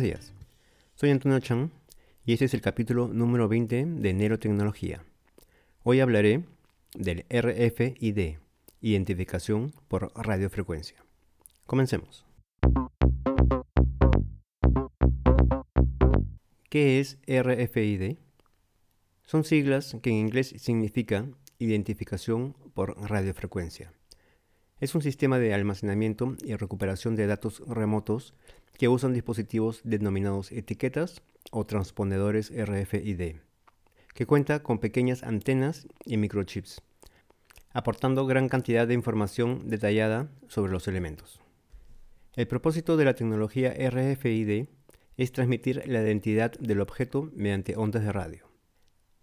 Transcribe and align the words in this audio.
Buenos 0.00 0.18
días, 0.18 0.32
soy 0.94 1.10
Antonio 1.10 1.40
Chan 1.40 1.70
y 2.24 2.32
este 2.32 2.46
es 2.46 2.54
el 2.54 2.62
capítulo 2.62 3.08
número 3.08 3.48
20 3.48 3.84
de 3.84 4.14
Neurotecnología. 4.14 5.04
Hoy 5.82 6.00
hablaré 6.00 6.44
del 6.94 7.26
RFID, 7.28 8.38
identificación 8.80 9.74
por 9.88 10.10
radiofrecuencia. 10.16 11.04
Comencemos. 11.66 12.24
¿Qué 16.70 17.00
es 17.00 17.18
RFID? 17.26 18.16
Son 19.26 19.44
siglas 19.44 19.98
que 20.02 20.08
en 20.08 20.16
inglés 20.16 20.54
significan 20.56 21.36
identificación 21.58 22.54
por 22.72 22.98
radiofrecuencia. 22.98 23.92
Es 24.80 24.94
un 24.94 25.02
sistema 25.02 25.38
de 25.38 25.52
almacenamiento 25.52 26.36
y 26.42 26.56
recuperación 26.56 27.14
de 27.14 27.26
datos 27.26 27.62
remotos 27.68 28.32
que 28.78 28.88
usan 28.88 29.12
dispositivos 29.12 29.82
denominados 29.84 30.50
etiquetas 30.52 31.20
o 31.50 31.66
transpondedores 31.66 32.50
RFID, 32.50 33.36
que 34.14 34.26
cuenta 34.26 34.62
con 34.62 34.78
pequeñas 34.78 35.22
antenas 35.22 35.86
y 36.06 36.16
microchips, 36.16 36.80
aportando 37.74 38.24
gran 38.24 38.48
cantidad 38.48 38.88
de 38.88 38.94
información 38.94 39.68
detallada 39.68 40.30
sobre 40.48 40.72
los 40.72 40.88
elementos. 40.88 41.42
El 42.34 42.46
propósito 42.46 42.96
de 42.96 43.04
la 43.04 43.14
tecnología 43.14 43.74
RFID 43.74 44.66
es 45.18 45.32
transmitir 45.32 45.82
la 45.86 46.00
identidad 46.00 46.52
del 46.52 46.80
objeto 46.80 47.30
mediante 47.34 47.76
ondas 47.76 48.02
de 48.02 48.12
radio. 48.12 48.49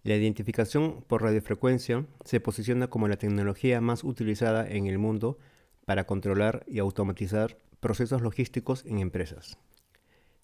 La 0.04 0.14
identificación 0.14 1.04
por 1.06 1.22
radiofrecuencia 1.22 2.06
se 2.24 2.40
posiciona 2.40 2.88
como 2.88 3.08
la 3.08 3.16
tecnología 3.16 3.80
más 3.80 4.04
utilizada 4.04 4.68
en 4.68 4.86
el 4.86 4.98
mundo 4.98 5.38
para 5.84 6.04
controlar 6.04 6.64
y 6.68 6.78
automatizar 6.78 7.58
procesos 7.80 8.22
logísticos 8.22 8.84
en 8.86 8.98
empresas. 8.98 9.58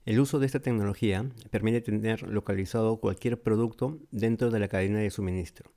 El 0.05 0.21
uso 0.21 0.39
de 0.39 0.47
esta 0.47 0.61
tecnología 0.61 1.31
permite 1.51 1.81
tener 1.81 2.23
localizado 2.23 2.99
cualquier 2.99 3.41
producto 3.41 3.99
dentro 4.11 4.51
de 4.51 4.59
la 4.59 4.69
cadena 4.69 4.99
de 4.99 5.11
suministro. 5.11 5.71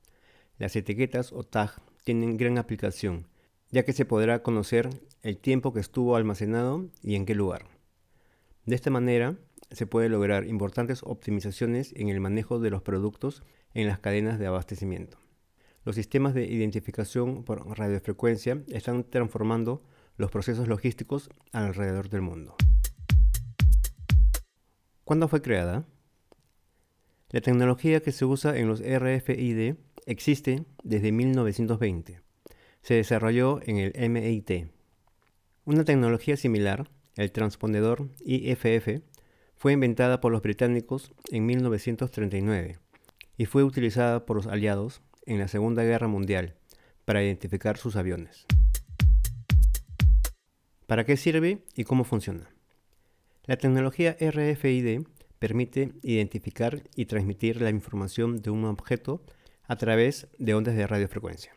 Las 0.58 0.76
etiquetas 0.76 1.32
o 1.32 1.44
tag 1.44 1.80
tienen 2.04 2.36
gran 2.36 2.58
aplicación, 2.58 3.26
ya 3.70 3.84
que 3.84 3.92
se 3.92 4.04
podrá 4.04 4.42
conocer 4.42 4.90
el 5.22 5.38
tiempo 5.38 5.72
que 5.72 5.80
estuvo 5.80 6.16
almacenado 6.16 6.88
y 7.02 7.14
en 7.14 7.26
qué 7.26 7.34
lugar. 7.34 7.66
De 8.66 8.74
esta 8.74 8.90
manera, 8.90 9.36
se 9.70 9.86
puede 9.86 10.08
lograr 10.08 10.46
importantes 10.46 11.00
optimizaciones 11.04 11.92
en 11.96 12.08
el 12.08 12.20
manejo 12.20 12.58
de 12.58 12.70
los 12.70 12.82
productos 12.82 13.42
en 13.78 13.86
las 13.86 14.00
cadenas 14.00 14.40
de 14.40 14.46
abastecimiento. 14.48 15.18
Los 15.84 15.94
sistemas 15.94 16.34
de 16.34 16.44
identificación 16.46 17.44
por 17.44 17.78
radiofrecuencia 17.78 18.60
están 18.66 19.04
transformando 19.04 19.84
los 20.16 20.32
procesos 20.32 20.66
logísticos 20.66 21.30
alrededor 21.52 22.08
del 22.08 22.22
mundo. 22.22 22.56
¿Cuándo 25.04 25.28
fue 25.28 25.42
creada? 25.42 25.86
La 27.30 27.40
tecnología 27.40 28.00
que 28.00 28.10
se 28.10 28.24
usa 28.24 28.58
en 28.58 28.66
los 28.66 28.80
RFID 28.80 29.76
existe 30.06 30.64
desde 30.82 31.12
1920. 31.12 32.20
Se 32.82 32.94
desarrolló 32.94 33.60
en 33.62 33.76
el 33.76 34.10
MIT. 34.10 34.72
Una 35.64 35.84
tecnología 35.84 36.36
similar, 36.36 36.90
el 37.14 37.30
transpondedor 37.30 38.08
IFF, 38.24 39.02
fue 39.54 39.72
inventada 39.72 40.20
por 40.20 40.32
los 40.32 40.42
británicos 40.42 41.12
en 41.30 41.46
1939 41.46 42.78
y 43.38 43.46
fue 43.46 43.64
utilizada 43.64 44.26
por 44.26 44.36
los 44.36 44.46
aliados 44.46 45.00
en 45.24 45.38
la 45.38 45.48
Segunda 45.48 45.84
Guerra 45.84 46.08
Mundial 46.08 46.56
para 47.06 47.22
identificar 47.22 47.78
sus 47.78 47.96
aviones. 47.96 48.44
¿Para 50.86 51.04
qué 51.04 51.16
sirve 51.16 51.64
y 51.74 51.84
cómo 51.84 52.04
funciona? 52.04 52.50
La 53.44 53.56
tecnología 53.56 54.16
RFID 54.20 55.06
permite 55.38 55.92
identificar 56.02 56.82
y 56.96 57.06
transmitir 57.06 57.62
la 57.62 57.70
información 57.70 58.42
de 58.42 58.50
un 58.50 58.64
objeto 58.64 59.22
a 59.64 59.76
través 59.76 60.26
de 60.38 60.54
ondas 60.54 60.74
de 60.74 60.86
radiofrecuencia. 60.86 61.54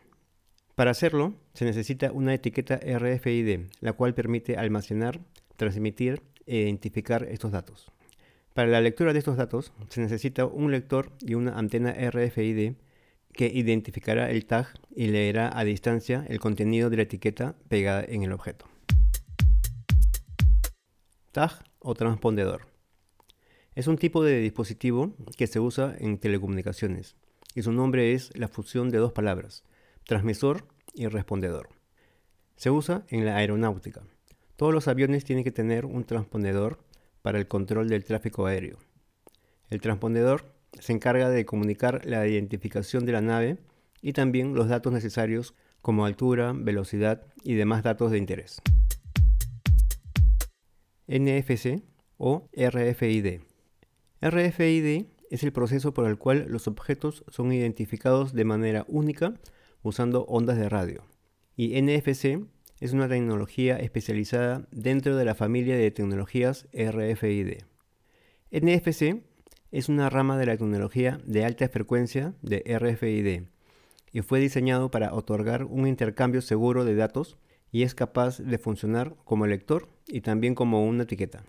Para 0.74 0.92
hacerlo, 0.92 1.34
se 1.52 1.64
necesita 1.64 2.12
una 2.12 2.32
etiqueta 2.32 2.76
RFID, 2.76 3.66
la 3.80 3.92
cual 3.92 4.14
permite 4.14 4.56
almacenar, 4.56 5.20
transmitir 5.56 6.22
e 6.46 6.58
identificar 6.58 7.24
estos 7.24 7.52
datos. 7.52 7.90
Para 8.54 8.68
la 8.68 8.82
lectura 8.82 9.14
de 9.14 9.18
estos 9.18 9.38
datos 9.38 9.72
se 9.88 10.02
necesita 10.02 10.44
un 10.44 10.70
lector 10.70 11.12
y 11.20 11.34
una 11.34 11.58
antena 11.58 11.92
RFID 11.92 12.74
que 13.32 13.46
identificará 13.46 14.30
el 14.30 14.44
tag 14.44 14.68
y 14.94 15.06
leerá 15.06 15.50
a 15.58 15.64
distancia 15.64 16.26
el 16.28 16.38
contenido 16.38 16.90
de 16.90 16.96
la 16.96 17.02
etiqueta 17.04 17.56
pegada 17.68 18.04
en 18.06 18.24
el 18.24 18.32
objeto. 18.32 18.66
Tag 21.30 21.64
o 21.78 21.94
transpondedor. 21.94 22.66
Es 23.74 23.86
un 23.86 23.96
tipo 23.96 24.22
de 24.22 24.38
dispositivo 24.40 25.16
que 25.38 25.46
se 25.46 25.58
usa 25.58 25.94
en 25.98 26.18
telecomunicaciones 26.18 27.16
y 27.54 27.62
su 27.62 27.72
nombre 27.72 28.12
es 28.12 28.36
la 28.36 28.48
fusión 28.48 28.90
de 28.90 28.98
dos 28.98 29.12
palabras, 29.12 29.64
transmisor 30.04 30.66
y 30.92 31.06
respondedor. 31.06 31.70
Se 32.56 32.68
usa 32.68 33.06
en 33.08 33.24
la 33.24 33.36
aeronáutica. 33.36 34.02
Todos 34.56 34.74
los 34.74 34.88
aviones 34.88 35.24
tienen 35.24 35.42
que 35.42 35.52
tener 35.52 35.86
un 35.86 36.04
transpondedor 36.04 36.84
para 37.22 37.38
el 37.38 37.48
control 37.48 37.88
del 37.88 38.04
tráfico 38.04 38.46
aéreo. 38.46 38.78
El 39.70 39.80
transpondedor 39.80 40.44
se 40.78 40.92
encarga 40.92 41.30
de 41.30 41.46
comunicar 41.46 42.04
la 42.04 42.26
identificación 42.26 43.06
de 43.06 43.12
la 43.12 43.20
nave 43.20 43.58
y 44.00 44.12
también 44.12 44.54
los 44.54 44.68
datos 44.68 44.92
necesarios 44.92 45.54
como 45.80 46.04
altura, 46.04 46.52
velocidad 46.54 47.26
y 47.42 47.54
demás 47.54 47.82
datos 47.82 48.10
de 48.10 48.18
interés. 48.18 48.60
NFC 51.08 51.82
o 52.16 52.48
RFID. 52.56 53.40
RFID 54.20 55.06
es 55.30 55.42
el 55.42 55.52
proceso 55.52 55.92
por 55.94 56.06
el 56.06 56.18
cual 56.18 56.46
los 56.48 56.68
objetos 56.68 57.24
son 57.28 57.52
identificados 57.52 58.32
de 58.32 58.44
manera 58.44 58.84
única 58.88 59.34
usando 59.82 60.24
ondas 60.24 60.56
de 60.58 60.68
radio. 60.68 61.04
Y 61.56 61.80
NFC 61.80 62.38
es 62.82 62.92
una 62.92 63.08
tecnología 63.08 63.76
especializada 63.76 64.66
dentro 64.72 65.16
de 65.16 65.24
la 65.24 65.36
familia 65.36 65.76
de 65.76 65.92
tecnologías 65.92 66.66
RFID. 66.72 67.58
NFC 68.50 69.22
es 69.70 69.88
una 69.88 70.10
rama 70.10 70.36
de 70.36 70.46
la 70.46 70.56
tecnología 70.56 71.20
de 71.24 71.44
alta 71.44 71.68
frecuencia 71.68 72.34
de 72.42 72.58
RFID 72.76 73.44
y 74.10 74.22
fue 74.22 74.40
diseñado 74.40 74.90
para 74.90 75.14
otorgar 75.14 75.62
un 75.62 75.86
intercambio 75.86 76.42
seguro 76.42 76.84
de 76.84 76.96
datos 76.96 77.38
y 77.70 77.84
es 77.84 77.94
capaz 77.94 78.38
de 78.38 78.58
funcionar 78.58 79.14
como 79.24 79.46
lector 79.46 79.88
y 80.08 80.22
también 80.22 80.56
como 80.56 80.84
una 80.84 81.04
etiqueta. 81.04 81.44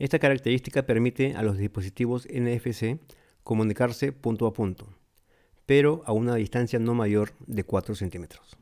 Esta 0.00 0.18
característica 0.18 0.86
permite 0.86 1.36
a 1.36 1.44
los 1.44 1.56
dispositivos 1.56 2.26
NFC 2.26 2.98
comunicarse 3.44 4.10
punto 4.10 4.48
a 4.48 4.52
punto, 4.52 4.88
pero 5.66 6.02
a 6.04 6.10
una 6.10 6.34
distancia 6.34 6.80
no 6.80 6.94
mayor 6.94 7.30
de 7.46 7.62
4 7.62 7.94
centímetros. 7.94 8.56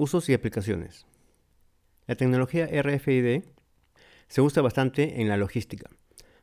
Usos 0.00 0.28
y 0.28 0.32
aplicaciones. 0.32 1.06
La 2.06 2.14
tecnología 2.14 2.68
RFID 2.68 3.42
se 4.28 4.40
usa 4.40 4.62
bastante 4.62 5.20
en 5.20 5.28
la 5.28 5.36
logística, 5.36 5.90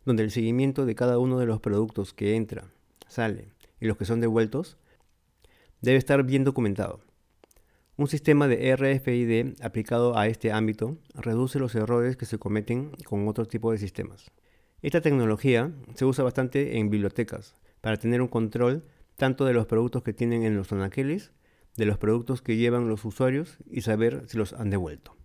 donde 0.03 0.23
el 0.23 0.31
seguimiento 0.31 0.85
de 0.85 0.93
cada 0.93 1.19
uno 1.19 1.39
de 1.39 1.45
los 1.45 1.61
productos 1.61 2.13
que 2.13 2.35
entra, 2.35 2.65
sale 3.07 3.53
y 3.79 3.85
los 3.87 3.95
que 3.95 4.03
son 4.03 4.19
devueltos 4.19 4.77
debe 5.79 5.97
estar 5.97 6.23
bien 6.23 6.43
documentado. 6.43 6.99
Un 7.95 8.09
sistema 8.09 8.49
de 8.49 8.75
RFID 8.75 9.63
aplicado 9.63 10.17
a 10.17 10.27
este 10.27 10.51
ámbito 10.51 10.97
reduce 11.13 11.57
los 11.57 11.75
errores 11.75 12.17
que 12.17 12.25
se 12.25 12.37
cometen 12.37 12.91
con 13.05 13.25
otro 13.29 13.45
tipo 13.45 13.71
de 13.71 13.77
sistemas. 13.77 14.31
Esta 14.81 14.99
tecnología 14.99 15.71
se 15.93 16.03
usa 16.03 16.25
bastante 16.25 16.77
en 16.77 16.89
bibliotecas 16.89 17.55
para 17.79 17.95
tener 17.95 18.21
un 18.21 18.27
control 18.27 18.83
tanto 19.15 19.45
de 19.45 19.53
los 19.53 19.65
productos 19.65 20.03
que 20.03 20.11
tienen 20.11 20.43
en 20.43 20.57
los 20.57 20.73
anaqueles 20.73 21.31
de 21.77 21.85
los 21.85 21.97
productos 21.97 22.41
que 22.41 22.57
llevan 22.57 22.87
los 22.87 23.05
usuarios 23.05 23.57
y 23.69 23.81
saber 23.81 24.23
si 24.27 24.37
los 24.37 24.53
han 24.53 24.69
devuelto. 24.69 25.15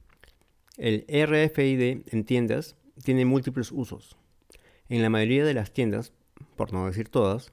El 0.76 1.05
RFID 1.08 2.02
en 2.11 2.25
tiendas 2.25 2.76
tiene 3.05 3.25
múltiples 3.25 3.70
usos. 3.73 4.17
En 4.88 5.02
la 5.02 5.11
mayoría 5.11 5.44
de 5.44 5.55
las 5.55 5.73
tiendas, 5.73 6.12
por 6.56 6.73
no 6.73 6.87
decir 6.87 7.08
todas, 7.08 7.52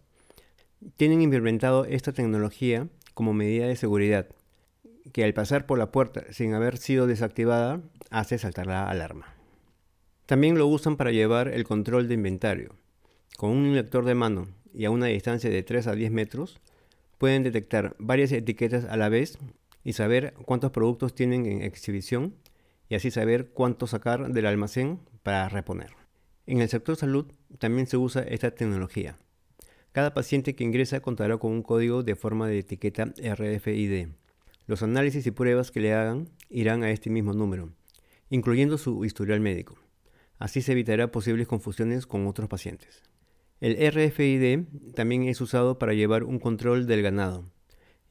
tienen 0.95 1.21
implementado 1.21 1.85
esta 1.85 2.13
tecnología 2.13 2.87
como 3.13 3.33
medida 3.33 3.67
de 3.67 3.75
seguridad, 3.75 4.27
que 5.11 5.23
al 5.23 5.33
pasar 5.33 5.65
por 5.65 5.77
la 5.77 5.91
puerta 5.91 6.23
sin 6.31 6.53
haber 6.53 6.77
sido 6.77 7.07
desactivada 7.07 7.81
hace 8.09 8.37
saltar 8.37 8.67
la 8.67 8.89
alarma. 8.89 9.33
También 10.25 10.57
lo 10.57 10.67
usan 10.67 10.97
para 10.97 11.11
llevar 11.11 11.47
el 11.47 11.63
control 11.63 12.07
de 12.07 12.13
inventario. 12.13 12.75
Con 13.37 13.51
un 13.51 13.75
lector 13.75 14.03
de 14.05 14.15
mano 14.15 14.47
y 14.73 14.85
a 14.85 14.91
una 14.91 15.05
distancia 15.07 15.49
de 15.49 15.63
3 15.63 15.87
a 15.87 15.93
10 15.93 16.11
metros, 16.11 16.59
pueden 17.17 17.43
detectar 17.43 17.95
varias 17.99 18.31
etiquetas 18.31 18.85
a 18.85 18.97
la 18.97 19.09
vez 19.09 19.37
y 19.83 19.93
saber 19.93 20.33
cuántos 20.45 20.71
productos 20.71 21.15
tienen 21.15 21.45
en 21.45 21.61
exhibición 21.61 22.35
y 22.89 22.95
así 22.95 23.11
saber 23.11 23.49
cuánto 23.49 23.87
sacar 23.87 24.31
del 24.31 24.45
almacén 24.45 24.99
para 25.23 25.49
reponer. 25.49 25.91
En 26.45 26.61
el 26.61 26.69
sector 26.69 26.95
salud 26.95 27.25
también 27.59 27.87
se 27.87 27.97
usa 27.97 28.21
esta 28.23 28.51
tecnología. 28.51 29.17
Cada 29.91 30.13
paciente 30.13 30.55
que 30.55 30.63
ingresa 30.63 30.99
contará 30.99 31.37
con 31.37 31.51
un 31.51 31.63
código 31.63 32.03
de 32.03 32.15
forma 32.15 32.47
de 32.47 32.59
etiqueta 32.59 33.05
RFID. 33.05 34.09
Los 34.67 34.83
análisis 34.83 35.25
y 35.25 35.31
pruebas 35.31 35.71
que 35.71 35.79
le 35.79 35.93
hagan 35.93 36.29
irán 36.49 36.83
a 36.83 36.91
este 36.91 37.09
mismo 37.09 37.33
número, 37.33 37.71
incluyendo 38.29 38.77
su 38.77 39.03
historial 39.05 39.39
médico. 39.39 39.77
Así 40.39 40.61
se 40.61 40.73
evitará 40.73 41.11
posibles 41.11 41.47
confusiones 41.47 42.05
con 42.05 42.27
otros 42.27 42.47
pacientes. 42.47 43.01
El 43.59 43.75
RFID 43.91 44.65
también 44.93 45.23
es 45.23 45.41
usado 45.41 45.79
para 45.79 45.93
llevar 45.93 46.23
un 46.23 46.37
control 46.37 46.85
del 46.85 47.01
ganado 47.01 47.49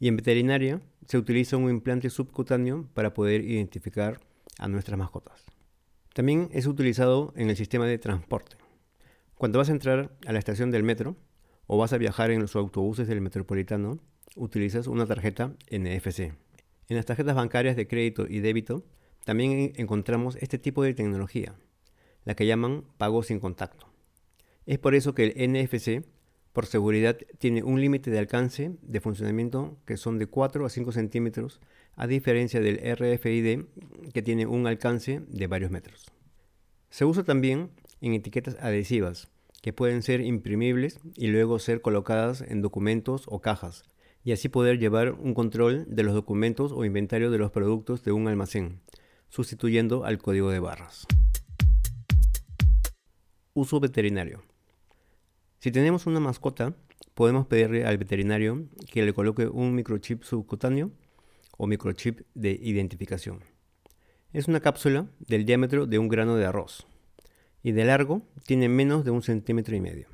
y 0.00 0.08
en 0.08 0.16
veterinaria 0.16 0.80
se 1.06 1.18
utiliza 1.18 1.56
un 1.56 1.70
implante 1.70 2.10
subcutáneo 2.10 2.88
para 2.94 3.14
poder 3.14 3.42
identificar 3.42 4.18
a 4.58 4.66
nuestras 4.66 4.98
mascotas. 4.98 5.44
También 6.14 6.48
es 6.52 6.66
utilizado 6.66 7.32
en 7.36 7.48
el 7.48 7.56
sistema 7.56 7.86
de 7.86 7.98
transporte. 7.98 8.56
Cuando 9.36 9.58
vas 9.58 9.68
a 9.68 9.72
entrar 9.72 10.16
a 10.26 10.32
la 10.32 10.40
estación 10.40 10.72
del 10.72 10.82
metro 10.82 11.16
o 11.68 11.78
vas 11.78 11.92
a 11.92 11.98
viajar 11.98 12.32
en 12.32 12.40
los 12.40 12.56
autobuses 12.56 13.06
del 13.06 13.20
metropolitano, 13.20 14.00
utilizas 14.34 14.88
una 14.88 15.06
tarjeta 15.06 15.54
NFC. 15.70 16.32
En 16.88 16.96
las 16.96 17.06
tarjetas 17.06 17.36
bancarias 17.36 17.76
de 17.76 17.86
crédito 17.86 18.26
y 18.28 18.40
débito 18.40 18.84
también 19.24 19.72
encontramos 19.76 20.36
este 20.40 20.58
tipo 20.58 20.82
de 20.82 20.94
tecnología, 20.94 21.54
la 22.24 22.34
que 22.34 22.46
llaman 22.46 22.84
pago 22.96 23.22
sin 23.22 23.38
contacto. 23.38 23.95
Es 24.66 24.80
por 24.80 24.96
eso 24.96 25.14
que 25.14 25.24
el 25.24 25.52
NFC, 25.52 26.04
por 26.52 26.66
seguridad, 26.66 27.16
tiene 27.38 27.62
un 27.62 27.80
límite 27.80 28.10
de 28.10 28.18
alcance 28.18 28.72
de 28.82 29.00
funcionamiento 29.00 29.78
que 29.86 29.96
son 29.96 30.18
de 30.18 30.26
4 30.26 30.66
a 30.66 30.68
5 30.68 30.90
centímetros, 30.90 31.60
a 31.94 32.08
diferencia 32.08 32.60
del 32.60 32.78
RFID 32.78 33.64
que 34.12 34.22
tiene 34.22 34.44
un 34.46 34.66
alcance 34.66 35.22
de 35.28 35.46
varios 35.46 35.70
metros. 35.70 36.10
Se 36.90 37.04
usa 37.04 37.22
también 37.22 37.70
en 38.00 38.14
etiquetas 38.14 38.56
adhesivas, 38.60 39.30
que 39.62 39.72
pueden 39.72 40.02
ser 40.02 40.20
imprimibles 40.20 40.98
y 41.14 41.28
luego 41.28 41.60
ser 41.60 41.80
colocadas 41.80 42.40
en 42.40 42.60
documentos 42.60 43.26
o 43.28 43.40
cajas, 43.40 43.84
y 44.24 44.32
así 44.32 44.48
poder 44.48 44.80
llevar 44.80 45.12
un 45.12 45.32
control 45.32 45.86
de 45.88 46.02
los 46.02 46.12
documentos 46.12 46.72
o 46.72 46.84
inventario 46.84 47.30
de 47.30 47.38
los 47.38 47.52
productos 47.52 48.02
de 48.02 48.10
un 48.10 48.26
almacén, 48.26 48.80
sustituyendo 49.28 50.04
al 50.04 50.18
código 50.18 50.50
de 50.50 50.58
barras. 50.58 51.06
Uso 53.54 53.78
veterinario. 53.78 54.42
Si 55.66 55.72
tenemos 55.72 56.06
una 56.06 56.20
mascota, 56.20 56.76
podemos 57.14 57.48
pedirle 57.48 57.84
al 57.84 57.98
veterinario 57.98 58.68
que 58.88 59.04
le 59.04 59.12
coloque 59.12 59.48
un 59.48 59.74
microchip 59.74 60.22
subcutáneo 60.22 60.92
o 61.58 61.66
microchip 61.66 62.20
de 62.36 62.52
identificación. 62.52 63.40
Es 64.32 64.46
una 64.46 64.60
cápsula 64.60 65.08
del 65.18 65.44
diámetro 65.44 65.88
de 65.88 65.98
un 65.98 66.06
grano 66.06 66.36
de 66.36 66.46
arroz 66.46 66.86
y 67.64 67.72
de 67.72 67.84
largo 67.84 68.22
tiene 68.44 68.68
menos 68.68 69.04
de 69.04 69.10
un 69.10 69.22
centímetro 69.22 69.74
y 69.74 69.80
medio. 69.80 70.06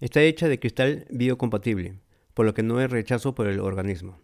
Está 0.00 0.22
hecha 0.22 0.48
de 0.48 0.58
cristal 0.58 1.06
biocompatible, 1.10 2.00
por 2.34 2.44
lo 2.44 2.52
que 2.52 2.64
no 2.64 2.78
hay 2.78 2.88
rechazo 2.88 3.36
por 3.36 3.46
el 3.46 3.60
organismo. 3.60 4.18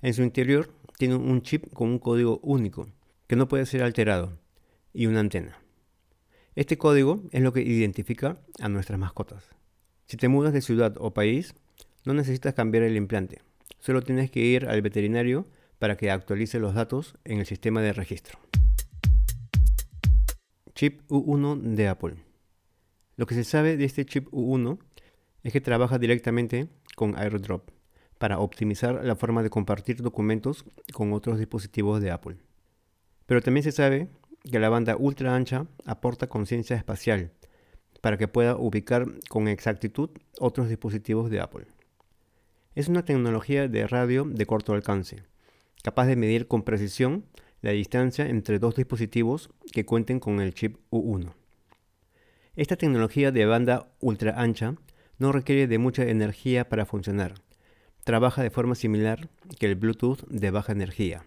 En 0.00 0.14
su 0.14 0.22
interior 0.22 0.72
tiene 0.96 1.16
un 1.16 1.42
chip 1.42 1.72
con 1.72 1.88
un 1.88 1.98
código 1.98 2.38
único, 2.44 2.86
que 3.26 3.34
no 3.34 3.48
puede 3.48 3.66
ser 3.66 3.82
alterado, 3.82 4.38
y 4.94 5.06
una 5.06 5.18
antena. 5.18 5.60
Este 6.54 6.78
código 6.78 7.24
es 7.32 7.42
lo 7.42 7.52
que 7.52 7.62
identifica 7.62 8.38
a 8.60 8.68
nuestras 8.68 8.96
mascotas. 9.00 9.52
Si 10.12 10.18
te 10.18 10.28
mudas 10.28 10.52
de 10.52 10.60
ciudad 10.60 10.94
o 10.98 11.14
país, 11.14 11.54
no 12.04 12.12
necesitas 12.12 12.52
cambiar 12.52 12.84
el 12.84 12.98
implante, 12.98 13.40
solo 13.78 14.02
tienes 14.02 14.30
que 14.30 14.40
ir 14.40 14.66
al 14.66 14.82
veterinario 14.82 15.46
para 15.78 15.96
que 15.96 16.10
actualice 16.10 16.58
los 16.58 16.74
datos 16.74 17.16
en 17.24 17.38
el 17.38 17.46
sistema 17.46 17.80
de 17.80 17.94
registro. 17.94 18.38
Chip 20.74 21.00
U1 21.08 21.62
de 21.62 21.88
Apple. 21.88 22.16
Lo 23.16 23.24
que 23.24 23.34
se 23.34 23.42
sabe 23.42 23.78
de 23.78 23.86
este 23.86 24.04
chip 24.04 24.28
U1 24.32 24.80
es 25.44 25.52
que 25.54 25.62
trabaja 25.62 25.98
directamente 25.98 26.68
con 26.94 27.18
AirDrop 27.18 27.70
para 28.18 28.38
optimizar 28.38 29.02
la 29.02 29.16
forma 29.16 29.42
de 29.42 29.48
compartir 29.48 30.02
documentos 30.02 30.66
con 30.92 31.14
otros 31.14 31.38
dispositivos 31.38 32.02
de 32.02 32.10
Apple. 32.10 32.36
Pero 33.24 33.40
también 33.40 33.64
se 33.64 33.72
sabe 33.72 34.10
que 34.44 34.58
la 34.58 34.68
banda 34.68 34.94
ultra 34.94 35.34
ancha 35.34 35.68
aporta 35.86 36.26
conciencia 36.26 36.76
espacial 36.76 37.32
para 38.02 38.18
que 38.18 38.28
pueda 38.28 38.56
ubicar 38.56 39.06
con 39.30 39.48
exactitud 39.48 40.10
otros 40.38 40.68
dispositivos 40.68 41.30
de 41.30 41.40
Apple. 41.40 41.64
Es 42.74 42.88
una 42.88 43.04
tecnología 43.04 43.68
de 43.68 43.86
radio 43.86 44.24
de 44.24 44.44
corto 44.44 44.74
alcance, 44.74 45.22
capaz 45.82 46.06
de 46.06 46.16
medir 46.16 46.48
con 46.48 46.64
precisión 46.64 47.24
la 47.62 47.70
distancia 47.70 48.26
entre 48.26 48.58
dos 48.58 48.74
dispositivos 48.74 49.50
que 49.72 49.86
cuenten 49.86 50.18
con 50.20 50.40
el 50.40 50.52
chip 50.52 50.78
U1. 50.90 51.32
Esta 52.56 52.76
tecnología 52.76 53.30
de 53.30 53.46
banda 53.46 53.88
ultra 54.00 54.34
ancha 54.36 54.74
no 55.18 55.30
requiere 55.30 55.68
de 55.68 55.78
mucha 55.78 56.02
energía 56.02 56.68
para 56.68 56.84
funcionar. 56.84 57.34
Trabaja 58.04 58.42
de 58.42 58.50
forma 58.50 58.74
similar 58.74 59.28
que 59.60 59.66
el 59.66 59.76
Bluetooth 59.76 60.26
de 60.28 60.50
baja 60.50 60.72
energía. 60.72 61.24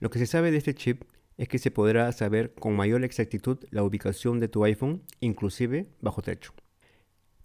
Lo 0.00 0.10
que 0.10 0.18
se 0.18 0.26
sabe 0.26 0.50
de 0.50 0.58
este 0.58 0.74
chip 0.74 1.04
es 1.40 1.48
que 1.48 1.58
se 1.58 1.70
podrá 1.70 2.12
saber 2.12 2.52
con 2.52 2.76
mayor 2.76 3.02
exactitud 3.02 3.56
la 3.70 3.82
ubicación 3.82 4.40
de 4.40 4.48
tu 4.48 4.62
iPhone, 4.62 5.00
inclusive 5.20 5.86
bajo 6.02 6.20
techo. 6.20 6.52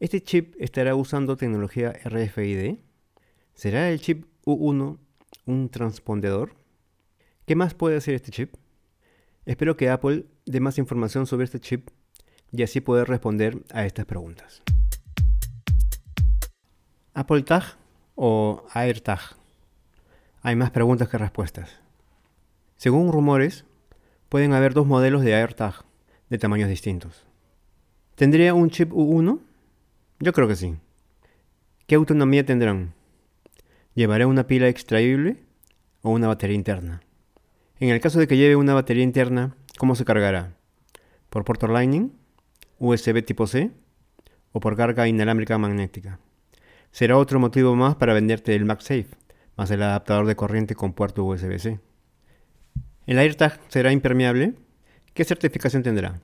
Este 0.02 0.22
chip 0.22 0.54
estará 0.60 0.96
usando 0.96 1.38
tecnología 1.38 1.94
RFID. 2.04 2.76
¿Será 3.54 3.90
el 3.90 4.02
chip 4.02 4.26
U1 4.44 4.98
un 5.46 5.70
transpondedor? 5.70 6.56
¿Qué 7.46 7.56
más 7.56 7.74
puede 7.74 7.96
hacer 7.96 8.16
este 8.16 8.32
chip? 8.32 8.56
Espero 9.46 9.78
que 9.78 9.90
Apple 9.90 10.26
dé 10.46 10.60
más 10.60 10.78
información 10.78 11.26
sobre 11.26 11.46
este 11.46 11.62
chip 11.62 11.88
y 12.52 12.64
así 12.64 12.82
poder 12.82 13.08
responder 13.08 13.64
a 13.72 13.86
estas 13.86 14.06
preguntas. 14.06 14.62
Apple 17.14 17.44
Tag 17.44 17.78
o 18.16 18.66
AirTag. 18.74 19.22
Hay 20.42 20.58
más 20.58 20.72
preguntas 20.72 21.08
que 21.08 21.18
respuestas. 21.18 21.80
Según 22.76 23.14
rumores, 23.14 23.64
pueden 24.30 24.54
haber 24.54 24.74
dos 24.74 24.88
modelos 24.88 25.24
de 25.24 25.36
AirTag 25.36 25.86
de 26.30 26.38
tamaños 26.38 26.70
distintos. 26.70 27.26
¿Tendría 28.16 28.54
un 28.54 28.70
chip 28.70 28.92
U1? 28.92 29.40
Yo 30.20 30.34
creo 30.34 30.48
que 30.48 30.56
sí. 30.56 30.76
¿Qué 31.88 31.96
autonomía 31.96 32.46
tendrán? 32.46 32.94
¿Llevará 33.94 34.28
una 34.28 34.48
pila 34.48 34.68
extraíble 34.68 35.44
o 36.02 36.12
una 36.12 36.28
batería 36.28 36.56
interna? 36.56 37.02
En 37.80 37.90
el 37.90 38.00
caso 38.00 38.20
de 38.20 38.28
que 38.28 38.38
lleve 38.38 38.56
una 38.56 38.74
batería 38.74 39.04
interna, 39.04 39.56
¿cómo 39.78 39.96
se 39.96 40.06
cargará? 40.06 40.56
¿Por 41.30 41.44
puerto 41.44 41.68
Lightning? 41.68 42.14
¿USB 42.80 43.24
tipo 43.24 43.48
C? 43.48 43.72
¿O 44.52 44.60
por 44.60 44.78
carga 44.78 45.08
inalámbrica 45.08 45.58
magnética? 45.58 46.20
Será 46.92 47.18
otro 47.18 47.40
motivo 47.40 47.76
más 47.76 47.96
para 47.96 48.14
venderte 48.14 48.56
el 48.56 48.64
MagSafe, 48.64 49.10
más 49.58 49.70
el 49.72 49.84
adaptador 49.84 50.26
de 50.28 50.38
corriente 50.38 50.76
con 50.76 50.94
puerto 50.94 51.26
USB-C. 51.26 51.80
¿El 53.06 53.20
AirTag 53.20 53.60
será 53.70 53.92
impermeable? 53.92 54.56
¿Qué 55.14 55.24
certificación 55.24 55.84
tendrá? 55.84 56.22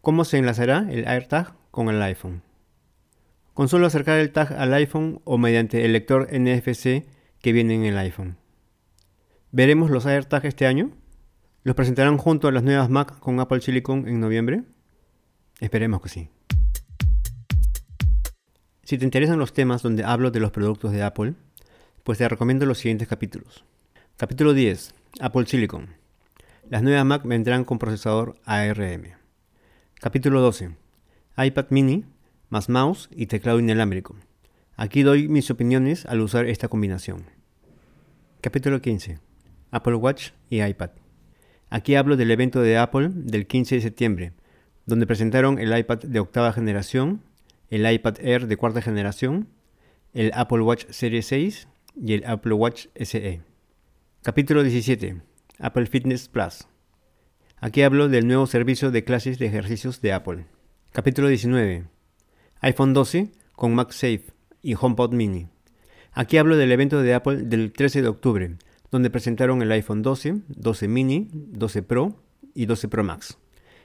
¿Cómo 0.00 0.24
se 0.24 0.38
enlazará 0.38 0.86
el 0.90 1.06
AirTag 1.06 1.54
con 1.70 1.88
el 1.88 2.02
iPhone? 2.02 2.42
con 3.54 3.68
solo 3.68 3.86
acercar 3.86 4.18
el 4.18 4.32
tag 4.32 4.52
al 4.52 4.74
iPhone 4.74 5.20
o 5.24 5.38
mediante 5.38 5.84
el 5.84 5.92
lector 5.92 6.28
NFC 6.32 7.06
que 7.40 7.52
viene 7.52 7.76
en 7.76 7.84
el 7.84 7.96
iPhone. 7.96 8.36
¿Veremos 9.52 9.90
los 9.90 10.06
AirTag 10.06 10.44
este 10.44 10.66
año? 10.66 10.90
¿Los 11.62 11.76
presentarán 11.76 12.18
junto 12.18 12.48
a 12.48 12.52
las 12.52 12.64
nuevas 12.64 12.90
Mac 12.90 13.18
con 13.20 13.38
Apple 13.38 13.60
Silicon 13.60 14.08
en 14.08 14.20
noviembre? 14.20 14.64
Esperemos 15.60 16.02
que 16.02 16.08
sí. 16.08 16.28
Si 18.82 18.98
te 18.98 19.04
interesan 19.04 19.38
los 19.38 19.54
temas 19.54 19.82
donde 19.82 20.04
hablo 20.04 20.30
de 20.30 20.40
los 20.40 20.50
productos 20.50 20.92
de 20.92 21.02
Apple, 21.02 21.34
pues 22.02 22.18
te 22.18 22.28
recomiendo 22.28 22.66
los 22.66 22.78
siguientes 22.78 23.08
capítulos. 23.08 23.64
Capítulo 24.16 24.52
10. 24.52 24.94
Apple 25.20 25.46
Silicon. 25.46 25.90
Las 26.68 26.82
nuevas 26.82 27.04
Mac 27.04 27.22
vendrán 27.24 27.64
con 27.64 27.78
procesador 27.78 28.34
ARM. 28.44 29.12
Capítulo 30.00 30.40
12. 30.40 30.74
iPad 31.38 31.66
mini 31.70 32.04
más 32.48 32.68
mouse 32.68 33.08
y 33.12 33.26
teclado 33.26 33.60
inalámbrico. 33.60 34.16
Aquí 34.76 35.04
doy 35.04 35.28
mis 35.28 35.50
opiniones 35.52 36.04
al 36.06 36.20
usar 36.20 36.46
esta 36.46 36.66
combinación. 36.66 37.26
Capítulo 38.40 38.82
15. 38.82 39.20
Apple 39.70 39.94
Watch 39.94 40.30
y 40.50 40.62
iPad. 40.62 40.90
Aquí 41.70 41.94
hablo 41.94 42.16
del 42.16 42.32
evento 42.32 42.60
de 42.60 42.76
Apple 42.76 43.10
del 43.12 43.46
15 43.46 43.76
de 43.76 43.80
septiembre, 43.82 44.32
donde 44.84 45.06
presentaron 45.06 45.60
el 45.60 45.76
iPad 45.78 45.98
de 45.98 46.18
octava 46.18 46.52
generación, 46.52 47.22
el 47.70 47.88
iPad 47.88 48.16
Air 48.20 48.48
de 48.48 48.56
cuarta 48.56 48.82
generación, 48.82 49.46
el 50.12 50.32
Apple 50.34 50.62
Watch 50.62 50.86
Series 50.90 51.26
6 51.26 51.68
y 52.02 52.14
el 52.14 52.24
Apple 52.26 52.54
Watch 52.54 52.88
SE. 52.96 53.53
Capítulo 54.24 54.62
17. 54.62 55.20
Apple 55.58 55.84
Fitness 55.84 56.30
Plus. 56.30 56.66
Aquí 57.58 57.82
hablo 57.82 58.08
del 58.08 58.26
nuevo 58.26 58.46
servicio 58.46 58.90
de 58.90 59.04
clases 59.04 59.38
de 59.38 59.44
ejercicios 59.44 60.00
de 60.00 60.14
Apple. 60.14 60.46
Capítulo 60.92 61.28
19 61.28 61.84
iPhone 62.62 62.94
12 62.94 63.32
con 63.52 63.74
MagSafe 63.74 64.24
y 64.62 64.76
HomePod 64.80 65.12
Mini. 65.12 65.48
Aquí 66.14 66.38
hablo 66.38 66.56
del 66.56 66.72
evento 66.72 67.02
de 67.02 67.12
Apple 67.12 67.42
del 67.42 67.74
13 67.74 68.00
de 68.00 68.08
octubre, 68.08 68.56
donde 68.90 69.10
presentaron 69.10 69.60
el 69.60 69.70
iPhone 69.72 70.00
12, 70.00 70.36
12 70.48 70.88
mini, 70.88 71.28
12 71.30 71.82
Pro 71.82 72.16
y 72.54 72.64
12 72.64 72.88
Pro 72.88 73.04
Max. 73.04 73.36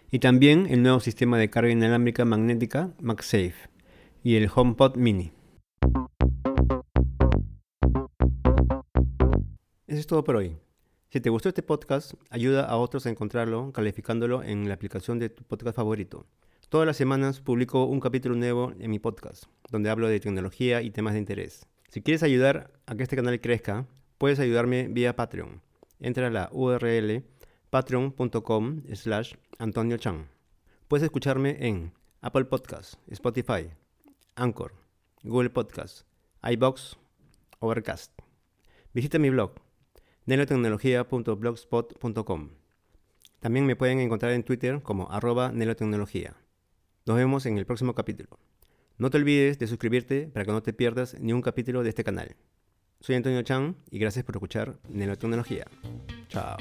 Y 0.09 0.19
también 0.19 0.67
el 0.69 0.83
nuevo 0.83 1.01
sistema 1.01 1.37
de 1.37 1.49
carga 1.49 1.73
inalámbrica 1.73 2.23
magnética 2.23 2.91
MagSafe 3.01 3.67
y 4.23 4.37
el 4.37 4.49
HomePod 4.55 4.95
Mini. 4.95 5.33
Eso 9.89 10.01
es 10.01 10.05
todo 10.05 10.23
por 10.23 10.35
hoy. 10.35 10.55
Si 11.09 11.19
te 11.19 11.31
gustó 11.31 11.49
este 11.49 11.63
podcast, 11.63 12.13
ayuda 12.29 12.63
a 12.63 12.77
otros 12.77 13.07
a 13.07 13.09
encontrarlo 13.09 13.71
calificándolo 13.73 14.43
en 14.43 14.67
la 14.67 14.75
aplicación 14.75 15.17
de 15.17 15.29
tu 15.29 15.43
podcast 15.43 15.75
favorito. 15.75 16.27
Todas 16.69 16.85
las 16.85 16.95
semanas 16.95 17.41
publico 17.41 17.85
un 17.85 17.99
capítulo 17.99 18.35
nuevo 18.35 18.71
en 18.79 18.91
mi 18.91 18.99
podcast, 18.99 19.45
donde 19.71 19.89
hablo 19.89 20.07
de 20.07 20.19
tecnología 20.19 20.83
y 20.83 20.91
temas 20.91 21.13
de 21.13 21.19
interés. 21.21 21.65
Si 21.87 22.03
quieres 22.03 22.21
ayudar 22.21 22.71
a 22.85 22.93
que 22.93 23.01
este 23.01 23.15
canal 23.15 23.41
crezca, 23.41 23.87
puedes 24.19 24.37
ayudarme 24.37 24.89
vía 24.91 25.15
Patreon. 25.15 25.59
Entra 25.99 26.27
a 26.27 26.29
la 26.29 26.49
URL 26.51 27.23
patreon.com 27.71 28.83
slash 28.93 29.33
Antonio 29.57 29.97
Chan. 29.97 30.27
Puedes 30.87 31.03
escucharme 31.03 31.57
en 31.67 31.93
Apple 32.21 32.45
Podcasts, 32.45 32.99
Spotify, 33.07 33.71
Anchor, 34.35 34.71
Google 35.23 35.49
Podcasts, 35.49 36.05
iBox, 36.43 36.95
Overcast. 37.59 38.11
Visita 38.93 39.17
mi 39.17 39.31
blog 39.31 39.68
nelotecnología.blogspot.com. 40.25 42.49
También 43.39 43.65
me 43.65 43.75
pueden 43.75 43.99
encontrar 43.99 44.33
en 44.33 44.43
Twitter 44.43 44.81
como 44.81 45.11
arroba 45.11 45.51
nelotecnología. 45.51 46.35
Nos 47.05 47.17
vemos 47.17 47.45
en 47.45 47.57
el 47.57 47.65
próximo 47.65 47.95
capítulo. 47.95 48.39
No 48.97 49.09
te 49.09 49.17
olvides 49.17 49.59
de 49.59 49.67
suscribirte 49.67 50.27
para 50.27 50.45
que 50.45 50.51
no 50.51 50.61
te 50.61 50.73
pierdas 50.73 51.17
ni 51.19 51.31
un 51.31 51.41
capítulo 51.41 51.83
de 51.83 51.89
este 51.89 52.03
canal. 52.03 52.35
Soy 52.99 53.15
Antonio 53.15 53.41
Chan 53.43 53.77
y 53.89 53.99
gracias 53.99 54.25
por 54.25 54.35
escuchar 54.35 54.77
Nelotecnología. 54.89 55.65
Chao. 56.27 56.57